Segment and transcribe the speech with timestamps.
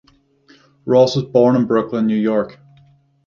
[0.83, 2.59] Ross was born in Brooklyn, New York.